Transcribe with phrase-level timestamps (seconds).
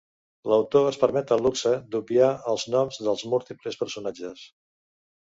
[0.51, 4.43] L'autor es permet el luxe d'obviar els noms dels múltiples personatges.